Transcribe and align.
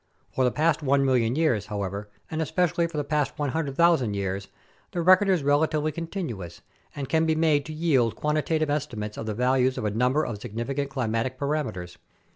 For 0.31 0.43
the 0.43 0.49
past 0.49 0.81
one 0.81 1.05
million 1.05 1.35
years, 1.35 1.67
however, 1.67 2.09
and 2.31 2.41
especially 2.41 2.87
for 2.87 2.97
the 2.97 3.03
past 3.03 3.37
100,000 3.37 4.15
years, 4.15 4.47
the 4.93 5.01
record 5.03 5.29
is 5.29 5.43
rela 5.43 5.67
tively 5.67 5.93
continuous 5.93 6.61
and 6.95 7.07
can 7.07 7.27
be 7.27 7.35
made 7.35 7.67
to 7.67 7.73
yield 7.73 8.15
quantitative 8.15 8.71
estimates 8.71 9.15
of 9.15 9.27
the 9.27 9.35
values 9.35 9.77
of 9.77 9.85
a 9.85 9.91
number 9.91 10.25
of 10.25 10.41
significant 10.41 10.89
climatic 10.89 11.37
parameters. 11.37 11.97